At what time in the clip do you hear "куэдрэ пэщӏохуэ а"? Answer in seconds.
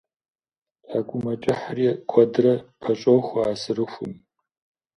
2.09-3.53